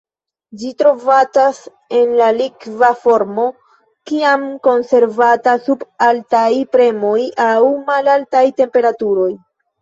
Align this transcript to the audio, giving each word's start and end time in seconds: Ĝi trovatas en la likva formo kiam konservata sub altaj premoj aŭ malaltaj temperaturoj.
Ĝi 0.59 0.69
trovatas 0.77 1.57
en 1.99 2.13
la 2.21 2.29
likva 2.37 2.89
formo 3.03 3.45
kiam 4.13 4.47
konservata 4.69 5.53
sub 5.67 5.85
altaj 6.07 6.47
premoj 6.77 7.13
aŭ 7.51 7.69
malaltaj 7.93 8.43
temperaturoj. 8.65 9.31